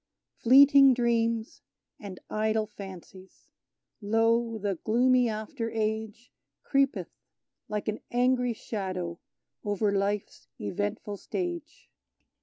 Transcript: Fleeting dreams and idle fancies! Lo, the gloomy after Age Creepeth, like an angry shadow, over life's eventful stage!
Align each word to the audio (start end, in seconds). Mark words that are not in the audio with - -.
Fleeting 0.33 0.95
dreams 0.95 1.61
and 1.99 2.19
idle 2.27 2.65
fancies! 2.65 3.49
Lo, 4.01 4.57
the 4.57 4.79
gloomy 4.83 5.29
after 5.29 5.69
Age 5.69 6.31
Creepeth, 6.63 7.11
like 7.69 7.87
an 7.87 7.99
angry 8.09 8.53
shadow, 8.53 9.19
over 9.63 9.91
life's 9.95 10.47
eventful 10.59 11.17
stage! 11.17 11.87